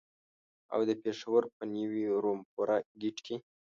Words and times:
او 0.73 0.79
د 0.89 0.91
پېښور 1.03 1.43
په 1.55 1.63
نیو 1.73 2.15
رمپوره 2.25 2.75
ګېټ 3.01 3.17
کې. 3.25 3.35